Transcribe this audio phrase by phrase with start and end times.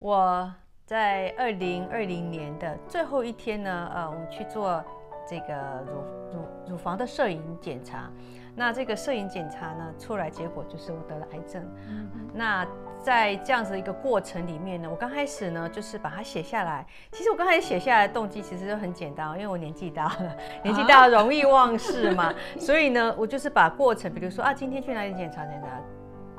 [0.00, 0.48] 我
[0.86, 4.80] 在二零二零年的最后一天呢，呃，我们去做
[5.28, 8.08] 这个乳乳乳房的摄影检查。
[8.54, 11.60] 那这个摄影检查呢，出来结果就是我得了癌症。
[11.88, 12.64] 嗯、那
[13.02, 16.86] 在这样子一个过程里面呢，我刚开始呢就是把它写下来。
[17.10, 22.26] 其实我刚开始写下来的动机其实就很简单，因为我年纪大了， 年纪大了容易忘事嘛。
[22.26, 25.68] 啊、所以呢，我就是把过程，比如说啊，今天去哪里检查检查。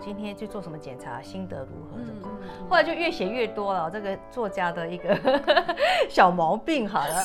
[0.02, 1.22] 今天去做什么检查？
[1.22, 2.04] 心得如何？
[2.04, 2.28] 什么？
[2.70, 5.16] 后来就越写越多了，这个作家的一个
[6.10, 6.88] 小毛病。
[6.88, 7.24] 好了，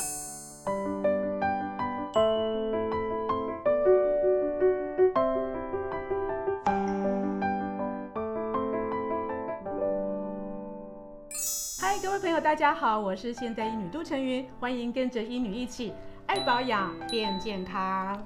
[11.79, 15.93] 嗨，各位朋友，大家好，我是现代医女杜成云，欢迎跟着医女一起
[16.27, 18.21] 爱保养变健康。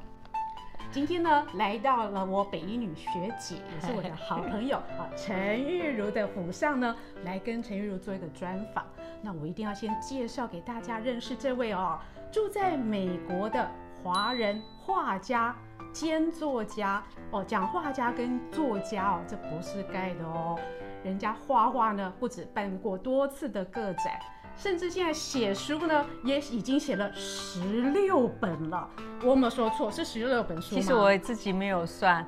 [0.92, 8.84] 今天呢，来到了我北医女学姐，也是我的好朋友 啊，陈玉茹的府上呢，来跟陈玉茹做一个专访。
[9.22, 12.00] 那我一定要先介绍给大家认识这位哦，
[12.32, 13.70] 住在美国的
[14.04, 15.56] 华人画家
[15.94, 20.60] 兼作家哦，讲画家跟作家哦，这不是盖的哦，
[21.04, 24.20] 人家画画呢，不止办过多次的个展。
[24.62, 28.88] 甚至现在写书呢，也已经写了十六本了。
[29.22, 29.90] 我有没有说错？
[29.90, 30.76] 是十六本书？
[30.76, 32.28] 其实我自己没有算，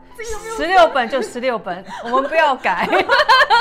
[0.56, 2.88] 十六本就十六本，我们不要改。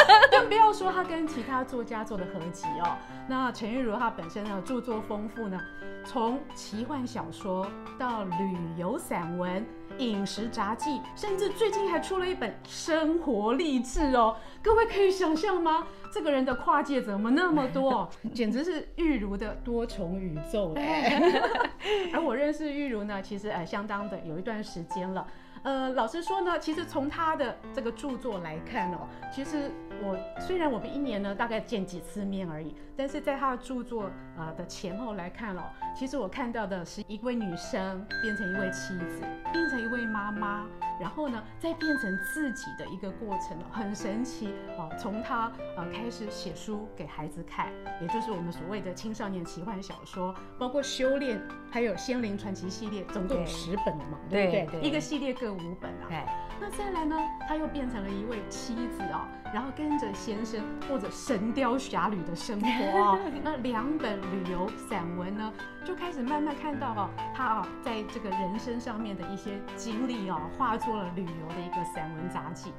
[0.31, 2.97] 更不要说他跟其他作家做的合集哦。
[3.31, 5.57] 那陈玉如她本身呢，著作丰富呢，
[6.05, 7.65] 从奇幻小说
[7.97, 9.65] 到旅游散文、
[9.99, 14.37] 饮食杂记，甚至最近还出了一本生活励志哦。
[14.61, 15.87] 各位可以想象吗？
[16.13, 18.11] 这个人的跨界怎么那么多？
[18.35, 20.75] 简直是玉如的多重宇宙
[22.13, 25.25] 而我认识玉如呢，其实呃相当的有一段时间了。
[25.63, 29.71] 呃，老实说呢，其实从他的这个著作来看哦，其实
[30.03, 35.63] 我虽然我们一年呢大概见几次面而已，但是在他的著作呃的前后来看哦，
[35.95, 39.21] 其实我看到的是一位女生变成一位妻子，
[39.53, 40.67] 变成一位妈妈，
[41.01, 44.91] 然后呢再变成自己的一个过程哦，很神奇哦。
[44.99, 51.41] 从他呃开始写书给孩子看，也就是我们所谓的青少年奇幻小说，包括修炼，
[51.71, 54.81] 还有仙灵传奇系列，总共有十本了嘛，对，对不对？
[54.81, 55.51] 对，一个系列各。
[55.51, 56.17] 五本啊，对
[56.61, 57.17] 那再来呢，
[57.49, 62.67] 他又变成了一位妻子哦，然后跟着先生过着神雕侠侣的生活
[62.99, 63.19] 哦。
[63.43, 65.51] 那两本旅游散文呢，
[65.85, 72.73] 就开始慢慢看到哦，他啊在这个人生上面的一些经历哦，化作了旅游的一个散文杂记。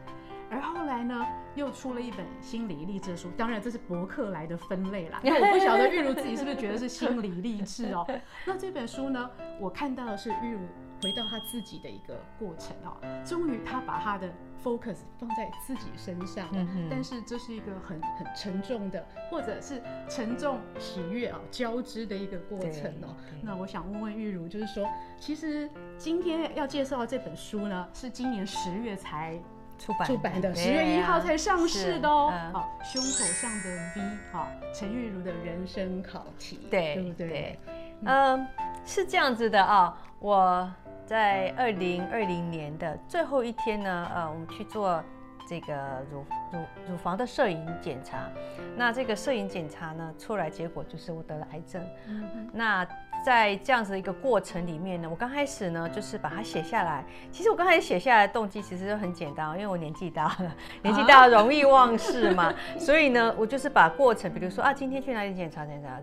[0.51, 1.25] 而后来呢，
[1.55, 5.19] 又出了一本心理励志书，当然这是博客来的分类啦。
[5.23, 8.05] 因为我不晓得玉如自己是不是觉得是心理励志哦。
[8.45, 10.59] 那这本书呢，我看到的是玉如。
[11.01, 12.95] 回到他自己的一个过程哦，
[13.25, 14.29] 终于他把他的
[14.63, 23.15] focus 放在自己身上，嗯哼，但是这是一个很很沉重的，或者是沉重喜悦啊交织的一个过程哦。
[23.41, 24.87] 那我想问问玉如，就是说，
[25.19, 29.39] 其实今天要介绍的这本书呢，是今年十月才
[29.79, 32.31] 出版出版的，十月一号才上市的哦。
[32.53, 37.27] 好，胸口上的 V，好，陈玉如的人生考题，对，对不对？
[37.27, 37.59] 对，
[38.05, 38.47] 嗯，
[38.85, 40.71] 是这样子的啊，我。
[41.11, 45.03] 在二零二零年的最后一天呢，呃，我们去做
[45.45, 45.75] 这个
[46.09, 48.29] 乳乳乳房的摄影检查。
[48.77, 51.85] 那这个摄影检查呢，出来结果就是我得了癌症。
[52.07, 52.49] 嗯。
[52.53, 52.87] 那
[53.25, 57.03] 在这样子一个过程里面呢，我刚开始呢就是把它写下来。
[57.29, 62.45] 其实我刚开始写下来的动机其实就很简单，因为我年纪大了， 年纪大了容易忘事嘛。
[62.45, 65.99] 啊、所以呢，我就是把过程，比如说啊，今天去哪里检查检查。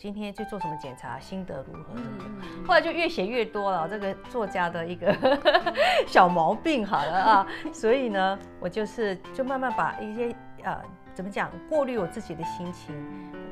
[0.00, 1.20] 今天去做什么检查？
[1.20, 1.94] 心得如何？
[1.94, 2.66] 什么的？
[2.66, 5.14] 后来就越写越多了，这个作家的一个
[6.08, 7.46] 小毛病好了啊。
[7.70, 10.80] 所以呢，我就是就慢慢把一些呃
[11.12, 12.94] 怎么讲过滤我自己的心情，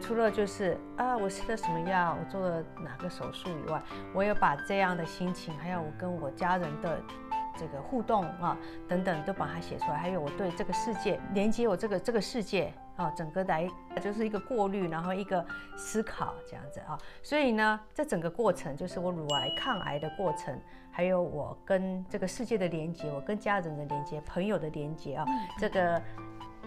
[0.01, 3.83] 除了就是啊我吃了什么药，我做了哪个手术以外，
[4.15, 6.99] 我也把这样的心情，还有我跟我家人的
[7.59, 8.57] 这个互动啊
[8.89, 12.73] 等等都把它写出来，还有我对这个世界连接我这个这个世界。
[12.99, 13.67] 啊，整个来
[14.03, 15.45] 就是一个过滤，然后一个
[15.77, 20.61] 思考这样子啊，所以呢，这整个过程就是我乳癌抗癌的过程，
[20.91, 25.25] 还有我跟这个世界的连接，我跟家人的连接，朋友的连接啊，
[25.61, 26.03] 这个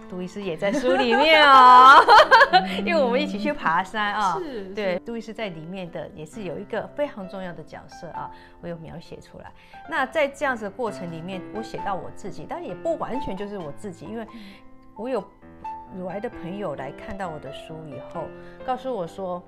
[0.09, 2.01] 杜医师也在书里面哦，
[2.85, 8.31] 因为我们一起去爬山啊，是，对，杜医师在里面的也是有一个非常重要的角色啊，
[8.61, 9.51] 我有描写出来。
[9.89, 14.25] 那在这样子的过程里面，我写到我自己，但也不完全就是我自己，因为
[14.95, 15.21] 我有。
[15.97, 18.27] 乳癌的朋友来看到我的书以后，
[18.65, 19.43] 告诉我说，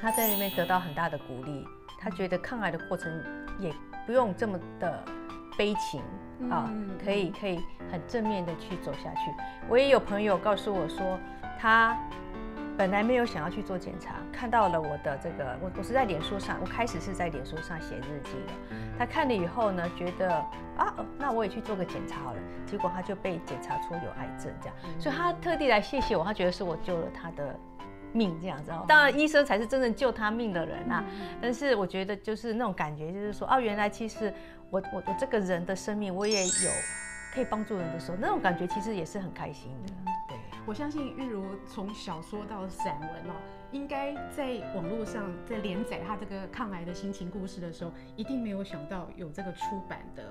[0.00, 1.66] 他在那边得到很大的鼓励，
[1.98, 3.10] 他觉得抗癌的过程
[3.58, 3.72] 也
[4.06, 5.02] 不用这么的
[5.56, 6.02] 悲情
[6.50, 6.70] 啊，
[7.02, 7.58] 可以可以
[7.90, 9.32] 很正面的去走下去。
[9.68, 11.18] 我也有朋友告诉我说，
[11.58, 11.96] 他
[12.76, 18.76] 本来没有想要去做检查，看到了我的这个，我我是在脸书上，我开始是在脸书上写日记的。
[18.98, 20.30] 他看了以后呢，觉得
[20.76, 22.38] 啊，那我也去做个检查好了。
[22.66, 27.58] 结果他就被检查出有癌症，这样，所以他特地来谢谢我，他觉得是我救了他的
[28.12, 28.70] 命，这样子。
[28.86, 31.02] 当然，医生才是真正救他命的人啊。
[31.40, 34.32] 但是我觉得就是那种感觉，就是说啊，原来其实
[34.68, 36.70] 我我我这个人的生命，我也有
[37.32, 40.12] 可以帮助人的时候，那种感觉其实也是很开心的。
[40.66, 43.34] 我相信玉如从小说到散文哦，
[43.70, 50.24] 应该在网络上在连载他这个抗癌的心情故事的时候，一定没有想到有这个出版的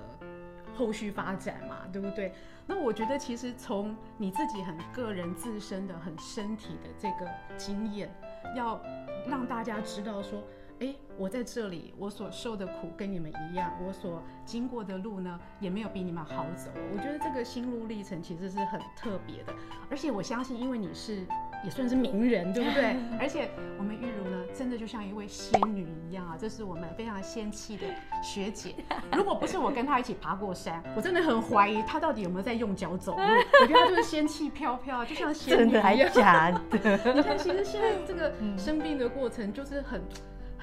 [0.75, 2.33] 后续发展嘛，对不对？
[2.67, 8.13] 那我觉得其实从你自己很个人自身的很身体的这个经验，
[8.57, 8.81] 要
[9.25, 10.43] 让大家知道说。
[10.81, 16.69] 哎，我在这里，我所受的苦跟你们一样，我所经过的路呢，也没有比你们好走。
[16.93, 19.53] 我觉得这个心路历程其实是很特别的，
[19.89, 21.25] 而且我相信，因为你是
[21.63, 22.97] 也算是名人，对不对？
[23.17, 27.83] 而且我们玉如呢，真的就像一位仙女一样啊，这是我们非常仙气的
[28.21, 28.75] 学姐。
[29.15, 33.21] 如果不是我跟她一起爬过山，我真的很怀疑她到底有没有在用脚走路。
[33.61, 35.71] 我觉得她就是仙气飘飘，就像仙女一样。
[35.71, 37.13] 真的还假的？
[37.13, 40.01] 你看，其实现在这个生病的过程就是很。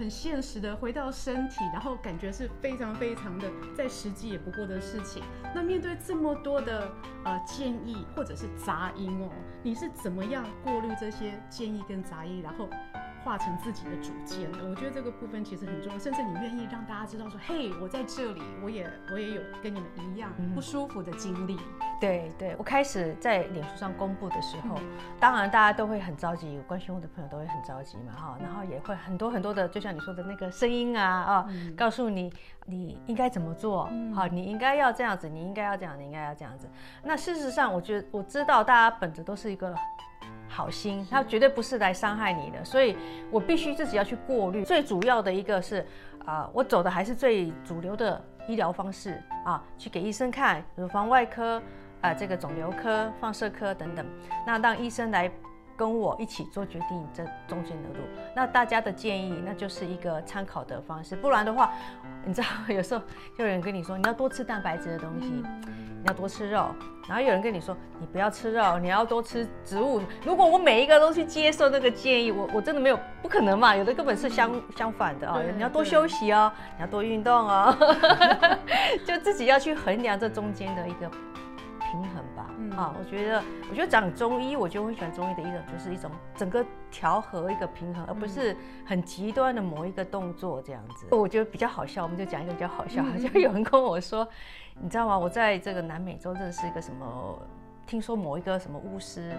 [0.02, 5.22] 很现实的回到身体，然后感觉是非常非常的再实际也不过的事情。
[5.54, 6.90] 那面对这么多的
[7.22, 9.30] 呃建议或者是杂音哦，
[9.62, 12.68] 你是怎么样过滤这些建议跟杂音，然后
[13.24, 14.58] 化成自己的主见的？
[14.68, 21.54] 我觉得这个部分其实很重要，甚至你愿意让大家知道说，嘿，我在这里，我也我也有跟你们一样不舒服的经历。
[21.54, 24.76] 嗯对对，我开始在脸书上公布的时候，
[25.20, 32.32] 当然大家都会很着急，关心我的朋友都会很着急嘛，哈，然后也会很多很多的，就像你说的那个声音啊，啊，告诉你
[32.66, 36.68] 你应该怎么做，好，你应该要这样子，你应该要这样，你应该要这样子。
[37.04, 39.72] 那事实上，我觉得我知道大家本着都是一个
[40.52, 42.96] 好心，他绝对不是来伤害你的，所以
[43.30, 44.64] 我必须自己要去过滤。
[44.64, 45.84] 最主要的一个是
[46.24, 51.60] 啊，我走的还是最主流的医疗方式啊，去给医生看，乳房外科。
[52.02, 54.04] 啊，这个肿瘤科、放射科等等，
[54.44, 55.30] 那让医生来
[55.76, 61.14] 跟我一起做决定，这中间的路，那大家的建议，那就是一个参考的方式。
[61.14, 61.72] 不然的话，
[62.24, 63.00] 你知道，有时候
[63.38, 65.44] 就有人跟你说，你要多吃蛋白质的东西，
[66.02, 66.66] 你要多吃肉，
[67.06, 70.02] 然后有人跟你说，你不要吃肉，你要多吃植物。
[70.24, 73.76] 如果我每一个都去接受那个建议，我我真的没有不可能嘛？
[73.76, 75.42] 有的根本是相相反的啊、哦！
[75.54, 77.72] 你要多休息哦，你要多运动哦，
[79.06, 81.08] 就自己要去衡量这中间的一个。
[81.92, 91.06] 平衡吧，嗯、啊，我觉得，我觉得讲中医，我就会喜欢中医的一种，就是一种整个调和一个平衡，而不是很极端的某一个动作这样子。
[91.10, 94.26] 我觉得比较好笑，我们就讲一个比较好笑，好像有人跟我说，
[94.80, 95.18] 你知道吗？
[95.18, 97.38] 我在这个南美洲认识一个什么。
[97.86, 99.32] 听说某一个什么巫师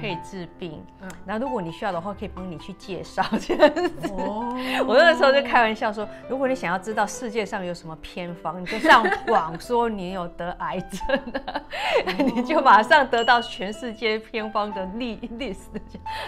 [0.00, 4.08] 可以治病，嗯，然后如果你需要的话，可以帮你去介绍 这样子。
[4.12, 4.54] 哦，
[4.86, 11.20] 我那个时候就开玩笑说，如果你想要知道世界上有什么偏方，你就上网说你有得癌症，
[12.18, 15.70] 你就马上得到全世界偏方的 list。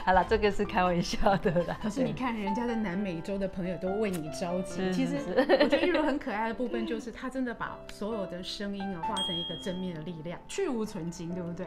[0.07, 1.77] 好了，这个是开玩笑的啦。
[1.83, 4.93] 可是你看，人家在南美洲的朋友都为你着急。
[4.93, 11.43] 其实我觉得玉如很可爱的部分，就是他真的把所有的声音啊化成一个正面的力量，去无存菁。
[11.43, 11.67] 对不对？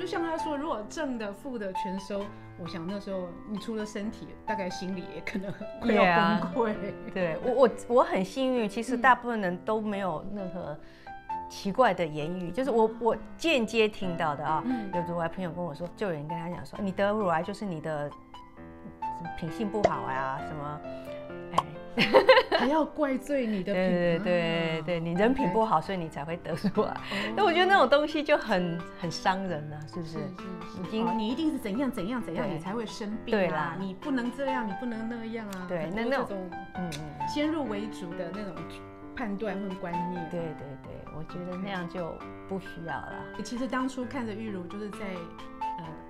[0.00, 2.24] 就像他说，如果正的负的全收，
[2.58, 6.74] 我想那时候你除了身体，大概心里也可能会要崩溃。
[6.74, 10.76] Yeah, 对我我我很幸运，其实大部分人都没有任何
[11.48, 18.10] 奇怪的言语，嗯、就是我我间接听到的啊，嗯、有乳癌朋友跟我说，就有人跟他讲说，你得乳癌就是你的
[19.38, 20.80] 品性不好呀，什么。
[22.58, 26.96] 还要怪罪你的品，对对对对，你人品不好，所以你才会得出来。
[27.36, 30.18] 那我觉得那种东西就很很伤人了，是不是？
[30.82, 33.32] 已经你一定是怎样怎样怎样，你才会生病。
[33.32, 35.66] 对啦，你不能这样，你不能那样啊。
[35.68, 36.90] 对，那那种嗯
[37.28, 38.54] 先入为主的那种
[39.16, 40.28] 判断和观念。
[40.30, 42.12] 对对对，我觉得那样就
[42.48, 43.24] 不需要了。
[43.44, 44.98] 其实当初看着玉如就是在。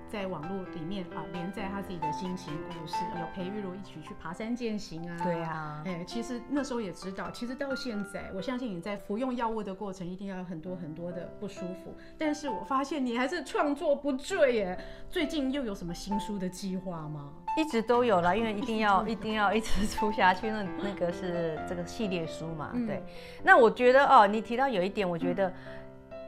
[0.07, 5.17] 在网络里面啊，连载他自己的心情故事，有陪玉如一起去爬山践行啊。
[5.23, 11.95] 对啊，哎，其实那时候也知道，其实到现在，我相信你在服用药物的过程一定要有很多很多的不舒服。
[12.17, 14.79] 但是我发现你还是创作不坠耶。
[15.09, 17.33] 最近又有什么新书的计划吗？
[17.57, 20.49] 一直都有啦，因为 一定要一定要一直出下去。
[20.49, 23.03] 那那个是这个系列书嘛，对。
[23.43, 25.51] 那我觉得哦，你提到有一点，我觉得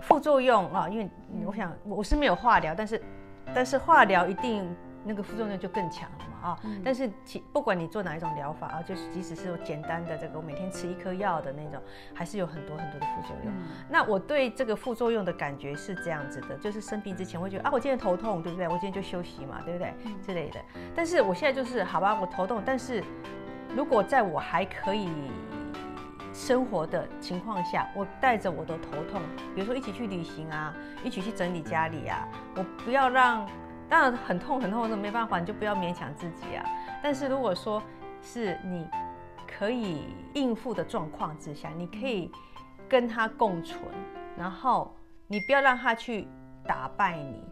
[0.02, 1.10] 副作用啊，因为
[1.46, 3.02] 我想我是没有化疗，但是。
[3.54, 6.60] 但是化疗一定那个副作用就更强了嘛啊。
[6.64, 11.82] 嗯、但是其不管你做哪一种疗法啊，就是即使是简单的这个，我每天吃一颗药的那种，
[12.14, 13.54] 还是有很多很多的副作用。
[13.54, 18.68] 嗯、那我对这个副作用的感觉是这样子的，就是生病之前会觉得啊，我今天头痛，对不对？
[18.68, 19.94] 我今天就休息嘛，对不对？
[20.06, 20.60] 嗯、之类的。
[20.96, 23.04] 但是我现在就是好吧，我头痛，但是
[23.76, 25.10] 如果在我还可以。
[26.38, 29.20] 生活的情况下，我带着我的头痛，
[29.56, 30.72] 比如说一起去旅行啊，
[31.04, 33.44] 一起去整理家里啊，我不要让，
[33.90, 36.64] 当然很痛很痛的没办法，你就不要勉强自己啊。
[37.02, 37.82] 但是如果说
[38.22, 38.88] 是你
[39.48, 42.32] 可以应付的状况之下，你可以
[42.88, 43.82] 跟他共存，
[44.38, 46.28] 然后你不要让他去
[46.68, 47.44] 打败你，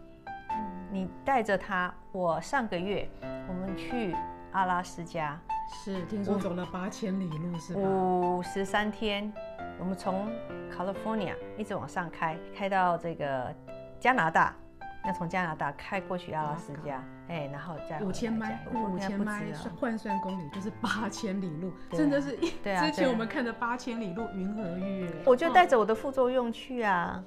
[0.91, 1.91] 你带着他。
[2.11, 3.09] 我上个月
[3.49, 4.15] 我们去
[4.51, 5.37] 阿拉斯加。
[5.67, 7.81] 是，听说走了八千里路是吧？
[7.81, 9.31] 五十三天，
[9.79, 10.29] 我们从
[10.71, 13.53] California 一直往上开，开到这个
[13.99, 14.55] 加拿大，
[15.03, 19.45] 那从加拿大开过去阿拉斯加，哎，然后再五千迈，五千迈
[19.79, 22.51] 换算公里就是八千里路，啊、真的是一。
[22.63, 22.85] 对啊。
[22.85, 27.23] 之前我们看的八千里路云和月，我就带着我的副作用去啊。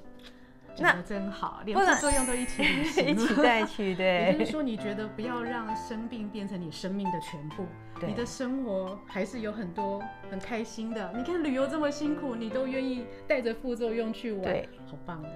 [0.81, 2.63] 那真好，连副作用都一起
[3.03, 4.25] 一起带去，对。
[4.31, 7.65] 也就是说，你觉得不要让生病变成你生命的全部，
[8.05, 11.11] 你的生活还是有很多很开心的。
[11.15, 15.29] 你看旅游这么辛苦，你都愿意带着副作用去玩，对，好棒的。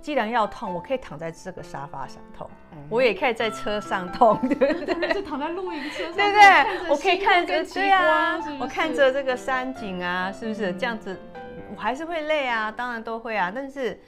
[0.00, 5.12] 既然要痛，我可以躺在这个沙发上痛，嗯、我也可以在车上痛，对不对？
[5.12, 6.90] 是躺在露营车上，对不对？
[6.90, 11.18] 我可以看着，对啊，是是我看着这个山景啊，是不是、嗯、这样子？
[11.74, 14.00] 我还是会累啊，当然都会啊，但是。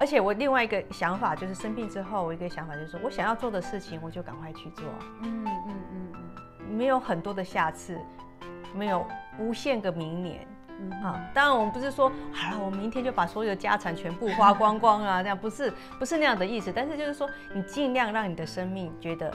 [0.00, 4.84] 而且我另外一个想法就是生病之后，我一个想法就是说我想要做的事情，我就赶快去做。
[5.22, 6.12] 嗯嗯嗯
[6.60, 7.98] 嗯，没有很多的下次，
[8.74, 9.04] 没有
[9.38, 10.46] 无限个明年。
[10.80, 16.72] 嗯啊，当然我们不是说好了，我明天就把所有的家产全部花光光啊，这样不是不是那样的意思。
[16.72, 19.34] 但是就是说，你尽量让你的生命觉得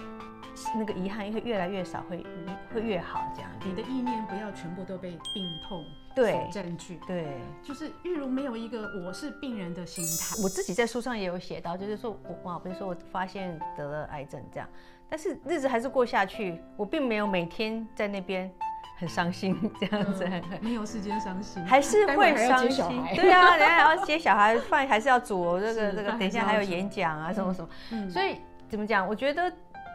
[0.78, 2.26] 那个遗憾会越来越少，会
[2.74, 3.52] 会越好这样。
[3.66, 5.86] 你的意念不要全部都被病痛。
[6.16, 7.00] 对，证据。
[7.08, 7.26] 对，
[7.64, 10.42] 就是玉如没有一个我是病人的心态。
[10.44, 14.70] 我自己在书上也有写到，就是说我哇，比如说我发现得了癌症这样，
[15.10, 18.52] 但是日子还是过下去，我并没有每天在那边
[19.00, 23.04] 很伤心这样子，嗯、没有时间伤心，还是会伤心。
[23.16, 28.38] 对啊，等下还要接小孩，饭 还是要煮，这个这个，等一下还有演讲啊，什么什么，嗯、所以
[28.70, 29.08] 怎么讲？
[29.08, 29.52] 我觉得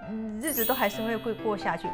[0.08, 1.88] 嗯，日子都还是会会过下去。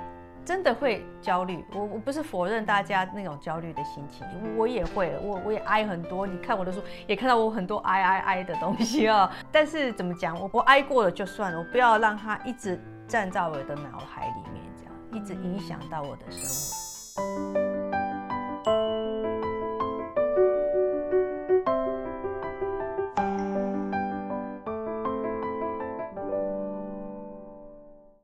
[0.45, 6.27] 真的会焦虑，我我不是否认大家那种焦虑的心情，我也会，我我也挨很多。
[6.27, 9.31] 你看我的书，也看到我很多挨挨挨的东西啊。
[9.51, 16.45] 但是怎么讲，我我挨过了就算了，我不要让它一直站在我的脑海里面，这样一直影响到我的生
[17.17, 17.74] 活。